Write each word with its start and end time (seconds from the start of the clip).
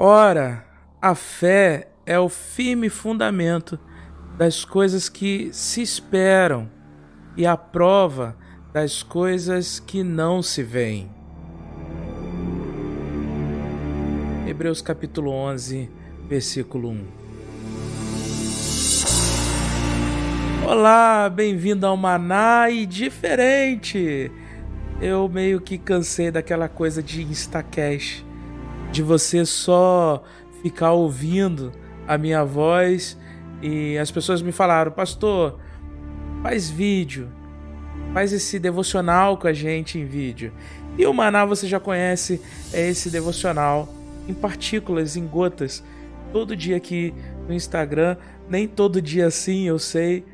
Ora, 0.00 0.64
a 1.02 1.12
fé 1.16 1.88
é 2.06 2.16
o 2.16 2.28
firme 2.28 2.88
fundamento 2.88 3.76
das 4.36 4.64
coisas 4.64 5.08
que 5.08 5.50
se 5.52 5.82
esperam 5.82 6.70
e 7.36 7.44
a 7.44 7.56
prova 7.56 8.36
das 8.72 9.02
coisas 9.02 9.80
que 9.80 10.04
não 10.04 10.40
se 10.40 10.62
veem. 10.62 11.10
Hebreus 14.46 14.80
capítulo 14.80 15.32
11, 15.32 15.90
versículo 16.28 16.90
1. 16.90 17.04
Olá, 20.64 21.28
bem-vindo 21.28 21.84
ao 21.84 21.96
Maná 21.96 22.70
e 22.70 22.86
diferente. 22.86 24.30
Eu 25.00 25.28
meio 25.28 25.60
que 25.60 25.76
cansei 25.76 26.30
daquela 26.30 26.68
coisa 26.68 27.02
de 27.02 27.24
Instacash, 27.24 28.24
de 28.90 29.02
você 29.02 29.44
só 29.44 30.22
ficar 30.62 30.92
ouvindo 30.92 31.72
a 32.06 32.16
minha 32.16 32.44
voz 32.44 33.18
e 33.62 33.98
as 33.98 34.10
pessoas 34.10 34.40
me 34.40 34.52
falaram, 34.52 34.90
pastor, 34.92 35.58
faz 36.42 36.70
vídeo, 36.70 37.28
faz 38.12 38.32
esse 38.32 38.58
devocional 38.58 39.36
com 39.36 39.46
a 39.46 39.52
gente 39.52 39.98
em 39.98 40.04
vídeo. 40.04 40.52
E 40.96 41.06
o 41.06 41.12
Maná 41.12 41.44
você 41.44 41.66
já 41.66 41.78
conhece, 41.78 42.40
é 42.72 42.88
esse 42.88 43.10
devocional 43.10 43.88
em 44.28 44.34
partículas, 44.34 45.16
em 45.16 45.26
gotas, 45.26 45.84
todo 46.32 46.56
dia 46.56 46.76
aqui 46.76 47.14
no 47.46 47.54
Instagram. 47.54 48.16
Nem 48.48 48.66
todo 48.66 49.02
dia 49.02 49.26
assim, 49.26 49.68
eu 49.68 49.78
sei, 49.78 50.24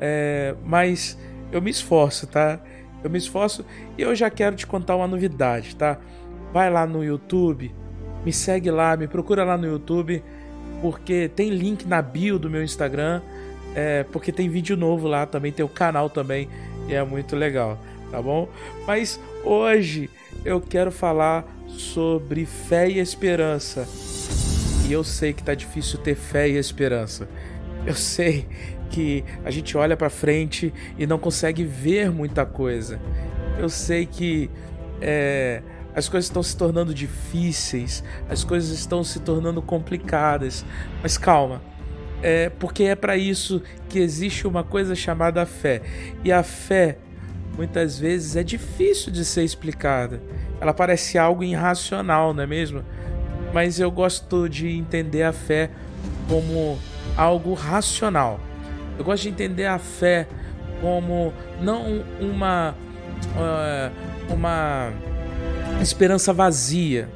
é, 0.00 0.54
mas 0.64 1.18
eu 1.50 1.62
me 1.62 1.70
esforço, 1.70 2.26
tá? 2.26 2.60
Eu 3.02 3.10
me 3.10 3.18
esforço 3.18 3.64
e 3.96 4.02
eu 4.02 4.14
já 4.14 4.30
quero 4.30 4.54
te 4.54 4.66
contar 4.66 4.96
uma 4.96 5.08
novidade, 5.08 5.74
tá? 5.74 5.98
Vai 6.52 6.70
lá 6.70 6.86
no 6.86 7.02
YouTube, 7.02 7.74
me 8.24 8.32
segue 8.32 8.70
lá, 8.70 8.96
me 8.96 9.06
procura 9.06 9.44
lá 9.44 9.56
no 9.56 9.66
YouTube, 9.66 10.22
porque 10.80 11.30
tem 11.34 11.50
link 11.50 11.86
na 11.86 12.00
bio 12.02 12.38
do 12.38 12.50
meu 12.50 12.62
Instagram, 12.62 13.20
é, 13.74 14.04
porque 14.04 14.32
tem 14.32 14.48
vídeo 14.48 14.76
novo 14.76 15.08
lá 15.08 15.26
também, 15.26 15.52
tem 15.52 15.64
o 15.64 15.68
canal 15.68 16.10
também, 16.10 16.48
e 16.88 16.94
é 16.94 17.02
muito 17.04 17.36
legal, 17.36 17.78
tá 18.10 18.20
bom? 18.20 18.48
Mas 18.86 19.20
hoje 19.44 20.10
eu 20.44 20.60
quero 20.60 20.90
falar 20.90 21.44
sobre 21.68 22.44
fé 22.44 22.88
e 22.88 22.98
esperança. 22.98 23.86
E 24.86 24.92
eu 24.92 25.04
sei 25.04 25.32
que 25.32 25.42
tá 25.42 25.54
difícil 25.54 25.98
ter 25.98 26.14
fé 26.14 26.48
e 26.48 26.56
esperança. 26.56 27.28
Eu 27.86 27.94
sei 27.94 28.46
que 28.90 29.24
a 29.44 29.50
gente 29.50 29.76
olha 29.76 29.96
para 29.96 30.10
frente 30.10 30.72
e 30.98 31.06
não 31.06 31.18
consegue 31.18 31.64
ver 31.64 32.10
muita 32.10 32.44
coisa. 32.44 33.00
Eu 33.58 33.68
sei 33.68 34.06
que 34.06 34.50
é, 35.00 35.62
as 35.94 36.08
coisas 36.08 36.28
estão 36.28 36.42
se 36.42 36.56
tornando 36.56 36.94
difíceis, 36.94 38.02
as 38.28 38.44
coisas 38.44 38.70
estão 38.70 39.04
se 39.04 39.20
tornando 39.20 39.60
complicadas. 39.60 40.64
Mas 41.02 41.18
calma, 41.18 41.60
é 42.22 42.48
porque 42.48 42.84
é 42.84 42.94
para 42.94 43.16
isso 43.16 43.62
que 43.88 43.98
existe 43.98 44.46
uma 44.46 44.64
coisa 44.64 44.94
chamada 44.94 45.44
fé. 45.44 45.82
E 46.24 46.32
a 46.32 46.42
fé 46.42 46.98
muitas 47.56 47.98
vezes 47.98 48.36
é 48.36 48.42
difícil 48.42 49.12
de 49.12 49.24
ser 49.24 49.44
explicada. 49.44 50.22
Ela 50.60 50.72
parece 50.72 51.18
algo 51.18 51.44
irracional, 51.44 52.32
não 52.32 52.42
é 52.42 52.46
mesmo? 52.46 52.82
Mas 53.52 53.78
eu 53.78 53.90
gosto 53.90 54.48
de 54.48 54.68
entender 54.68 55.24
a 55.24 55.32
fé 55.32 55.70
como 56.28 56.78
algo 57.16 57.52
racional. 57.52 58.40
Eu 58.98 59.04
gosto 59.04 59.24
de 59.24 59.28
entender 59.28 59.66
a 59.66 59.78
fé 59.78 60.26
como 60.80 61.32
não 61.60 62.02
uma 62.20 62.74
uh, 63.36 64.32
uma 64.32 64.92
esperança 65.82 66.32
vazia. 66.32 67.08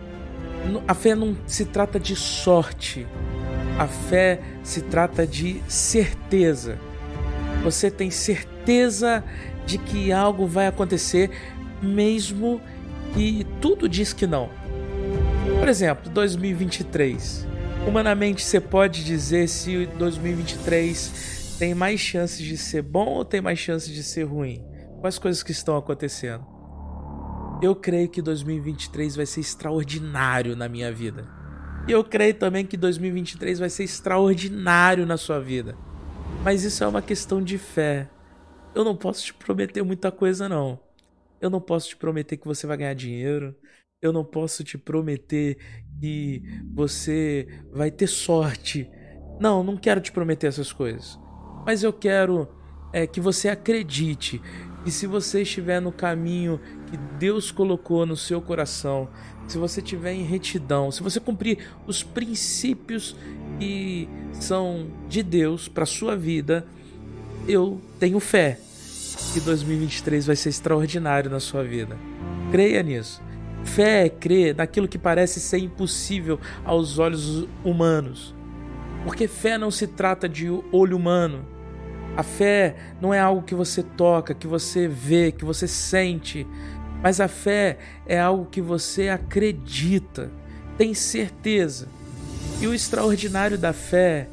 A 0.86 0.94
fé 0.94 1.14
não 1.14 1.36
se 1.46 1.64
trata 1.64 1.98
de 2.00 2.16
sorte. 2.16 3.06
A 3.78 3.86
fé 3.86 4.40
se 4.62 4.82
trata 4.82 5.26
de 5.26 5.62
certeza. 5.68 6.78
Você 7.62 7.90
tem 7.90 8.10
certeza 8.10 9.22
de 9.64 9.78
que 9.78 10.12
algo 10.12 10.46
vai 10.46 10.66
acontecer 10.66 11.30
mesmo 11.80 12.60
que 13.14 13.46
tudo 13.60 13.88
diz 13.88 14.12
que 14.12 14.26
não. 14.26 14.50
Por 15.58 15.68
exemplo, 15.68 16.10
2023. 16.10 17.46
Humanamente, 17.86 18.42
você 18.42 18.60
pode 18.60 19.04
dizer 19.04 19.48
se 19.48 19.86
2023 19.98 21.56
tem 21.58 21.74
mais 21.74 22.00
chances 22.00 22.44
de 22.44 22.56
ser 22.56 22.82
bom 22.82 23.06
ou 23.06 23.24
tem 23.24 23.40
mais 23.40 23.58
chances 23.58 23.88
de 23.88 24.02
ser 24.02 24.24
ruim? 24.24 24.64
Quais 25.00 25.18
coisas 25.18 25.42
que 25.42 25.52
estão 25.52 25.76
acontecendo? 25.76 26.55
Eu 27.62 27.74
creio 27.74 28.08
que 28.08 28.20
2023 28.20 29.16
vai 29.16 29.24
ser 29.24 29.40
extraordinário 29.40 30.54
na 30.54 30.68
minha 30.68 30.92
vida. 30.92 31.26
E 31.88 31.92
eu 31.92 32.04
creio 32.04 32.34
também 32.34 32.66
que 32.66 32.76
2023 32.76 33.60
vai 33.60 33.70
ser 33.70 33.84
extraordinário 33.84 35.06
na 35.06 35.16
sua 35.16 35.40
vida. 35.40 35.76
Mas 36.44 36.64
isso 36.64 36.84
é 36.84 36.86
uma 36.86 37.00
questão 37.00 37.42
de 37.42 37.56
fé. 37.56 38.10
Eu 38.74 38.84
não 38.84 38.94
posso 38.94 39.24
te 39.24 39.34
prometer 39.34 39.82
muita 39.82 40.12
coisa 40.12 40.48
não. 40.48 40.78
Eu 41.40 41.48
não 41.48 41.60
posso 41.60 41.88
te 41.88 41.96
prometer 41.96 42.36
que 42.36 42.46
você 42.46 42.66
vai 42.66 42.76
ganhar 42.76 42.94
dinheiro. 42.94 43.54
Eu 44.02 44.12
não 44.12 44.24
posso 44.24 44.62
te 44.62 44.76
prometer 44.76 45.56
que 45.98 46.42
você 46.74 47.48
vai 47.72 47.90
ter 47.90 48.06
sorte. 48.06 48.90
Não, 49.40 49.64
não 49.64 49.78
quero 49.78 50.00
te 50.00 50.12
prometer 50.12 50.48
essas 50.48 50.72
coisas. 50.72 51.18
Mas 51.64 51.82
eu 51.82 51.92
quero 51.92 52.48
é, 52.92 53.06
que 53.06 53.20
você 53.20 53.48
acredite 53.48 54.42
que 54.86 54.92
se 54.92 55.04
você 55.04 55.42
estiver 55.42 55.80
no 55.80 55.90
caminho 55.90 56.60
que 56.88 56.96
Deus 57.18 57.50
colocou 57.50 58.06
no 58.06 58.16
seu 58.16 58.40
coração, 58.40 59.08
se 59.48 59.58
você 59.58 59.80
estiver 59.80 60.12
em 60.12 60.22
retidão, 60.22 60.92
se 60.92 61.02
você 61.02 61.18
cumprir 61.18 61.58
os 61.88 62.04
princípios 62.04 63.16
que 63.58 64.08
são 64.34 64.86
de 65.08 65.24
Deus 65.24 65.66
para 65.66 65.84
sua 65.84 66.14
vida, 66.14 66.64
eu 67.48 67.80
tenho 67.98 68.20
fé 68.20 68.60
que 69.32 69.40
2023 69.40 70.24
vai 70.24 70.36
ser 70.36 70.50
extraordinário 70.50 71.28
na 71.28 71.40
sua 71.40 71.64
vida. 71.64 71.98
Creia 72.52 72.80
nisso. 72.80 73.20
Fé 73.64 74.06
é 74.06 74.08
crer 74.08 74.54
naquilo 74.54 74.86
que 74.86 74.98
parece 74.98 75.40
ser 75.40 75.58
impossível 75.58 76.38
aos 76.64 77.00
olhos 77.00 77.48
humanos. 77.64 78.32
Porque 79.02 79.26
fé 79.26 79.58
não 79.58 79.72
se 79.72 79.88
trata 79.88 80.28
de 80.28 80.48
olho 80.70 80.96
humano, 80.96 81.44
a 82.16 82.22
fé 82.22 82.74
não 83.00 83.12
é 83.12 83.20
algo 83.20 83.42
que 83.42 83.54
você 83.54 83.82
toca, 83.82 84.34
que 84.34 84.46
você 84.46 84.88
vê, 84.88 85.30
que 85.30 85.44
você 85.44 85.68
sente, 85.68 86.46
mas 87.02 87.20
a 87.20 87.28
fé 87.28 87.78
é 88.06 88.18
algo 88.18 88.46
que 88.46 88.62
você 88.62 89.10
acredita, 89.10 90.30
tem 90.78 90.94
certeza. 90.94 91.88
E 92.60 92.66
o 92.66 92.72
extraordinário 92.72 93.58
da 93.58 93.74
fé 93.74 94.28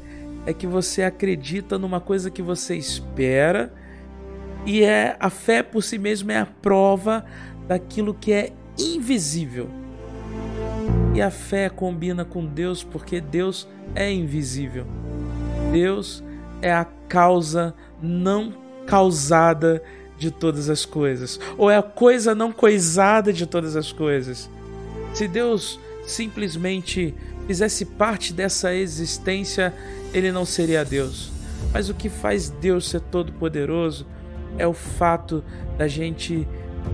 é 0.46 0.54
que 0.54 0.66
você 0.66 1.02
acredita 1.02 1.78
numa 1.78 2.00
coisa 2.00 2.30
que 2.30 2.40
você 2.40 2.74
espera, 2.74 3.72
e 4.64 4.82
é 4.82 5.14
a 5.20 5.28
fé 5.28 5.62
por 5.62 5.82
si 5.82 5.98
mesma 5.98 6.32
é 6.32 6.38
a 6.38 6.46
prova 6.46 7.22
daquilo 7.68 8.14
que 8.14 8.32
é 8.32 8.50
invisível. 8.78 9.68
E 11.14 11.20
a 11.20 11.30
fé 11.30 11.68
combina 11.68 12.24
com 12.24 12.46
Deus 12.46 12.82
porque 12.82 13.20
Deus 13.20 13.68
é 13.94 14.10
invisível. 14.10 14.86
Deus 15.70 16.23
é 16.64 16.72
a 16.72 16.86
causa 17.08 17.74
não 18.00 18.54
causada 18.86 19.82
de 20.16 20.30
todas 20.30 20.70
as 20.70 20.86
coisas, 20.86 21.38
ou 21.58 21.70
é 21.70 21.76
a 21.76 21.82
coisa 21.82 22.34
não 22.34 22.50
coisada 22.50 23.34
de 23.34 23.44
todas 23.46 23.76
as 23.76 23.92
coisas. 23.92 24.48
Se 25.12 25.28
Deus 25.28 25.78
simplesmente 26.06 27.14
fizesse 27.46 27.84
parte 27.84 28.32
dessa 28.32 28.74
existência, 28.74 29.74
ele 30.14 30.32
não 30.32 30.46
seria 30.46 30.82
Deus. 30.86 31.30
Mas 31.70 31.90
o 31.90 31.94
que 31.94 32.08
faz 32.08 32.48
Deus 32.48 32.88
ser 32.88 33.00
todo-poderoso 33.00 34.06
é 34.56 34.66
o 34.66 34.72
fato 34.72 35.44
da 35.76 35.86
gente 35.86 36.48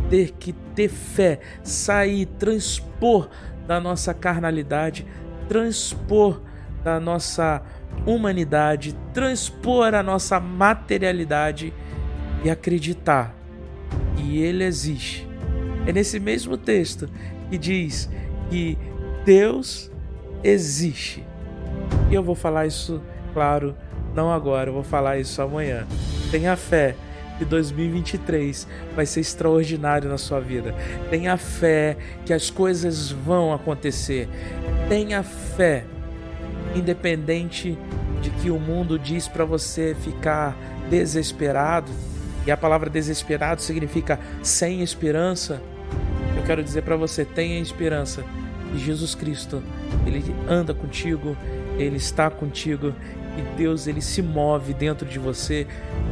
ter 0.09 0.33
que 0.33 0.53
ter 0.75 0.89
fé, 0.89 1.39
sair, 1.63 2.27
transpor 2.27 3.29
da 3.69 3.81
nossa 3.81 4.13
carnalidade, 4.13 5.07
transpor 5.49 6.41
da 6.83 6.99
nossa 6.99 7.63
humanidade, 8.07 8.97
transpor 9.13 9.95
a 9.95 10.03
nossa 10.03 10.41
materialidade 10.41 11.73
e 12.45 12.51
acreditar 12.51 13.35
que 14.17 14.39
Ele 14.39 14.65
existe. 14.65 15.29
É 15.87 15.93
nesse 15.93 16.19
mesmo 16.21 16.57
texto 16.57 17.09
que 17.49 17.59
diz 17.59 18.09
que 18.49 18.79
Deus 19.25 19.91
existe. 20.43 21.25
E 22.11 22.15
eu 22.15 22.23
vou 22.23 22.35
falar 22.35 22.67
isso, 22.67 23.03
claro, 23.33 23.75
não 24.15 24.31
agora, 24.31 24.71
eu 24.71 24.75
vou 24.75 24.83
falar 24.83 25.19
isso 25.19 25.41
amanhã. 25.41 25.87
Tenha 26.31 26.57
fé 26.57 26.95
que 27.39 27.45
2023 27.45 28.69
vai 28.95 29.07
ser 29.07 29.21
extraordinário 29.21 30.09
na 30.09 30.19
sua 30.19 30.41
vida. 30.41 30.75
Tenha 31.09 31.37
fé 31.37 31.97
que 32.27 32.33
as 32.33 32.51
coisas 32.51 33.11
vão 33.11 33.53
acontecer. 33.53 34.29
Tenha 34.89 35.23
fé 35.23 35.85
independente 36.75 37.79
de 38.21 38.31
que 38.31 38.51
o 38.51 38.59
mundo 38.59 38.99
diz 38.99 39.27
para 39.27 39.45
você 39.45 39.97
ficar 40.03 40.57
desesperado, 40.89 41.91
e 42.47 42.51
a 42.51 42.57
palavra 42.57 42.89
desesperado 42.89 43.61
significa 43.61 44.19
sem 44.43 44.83
esperança, 44.83 45.63
eu 46.37 46.43
quero 46.45 46.63
dizer 46.63 46.83
para 46.83 46.97
você: 46.97 47.25
tenha 47.25 47.61
esperança, 47.61 48.25
E 48.75 48.79
Jesus 48.79 49.15
Cristo, 49.15 49.63
ele 50.07 50.25
anda 50.49 50.73
contigo, 50.73 51.37
ele 51.79 51.97
está 51.97 52.31
contigo 52.31 52.95
e 53.37 53.57
Deus 53.57 53.87
ele 53.87 54.01
se 54.01 54.23
move 54.23 54.75
dentro 54.75 55.07
de 55.07 55.19
você. 55.19 55.67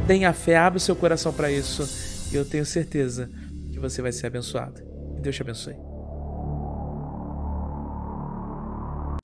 Tenha 0.07 0.33
fé, 0.33 0.57
abre 0.57 0.79
seu 0.79 0.95
coração 0.95 1.33
para 1.33 1.51
isso. 1.51 1.87
E 2.31 2.35
eu 2.35 2.45
tenho 2.45 2.65
certeza 2.65 3.29
que 3.71 3.79
você 3.79 4.01
vai 4.01 4.11
ser 4.11 4.27
abençoado. 4.27 4.81
Que 5.15 5.21
Deus 5.21 5.35
te 5.35 5.41
abençoe. 5.41 5.88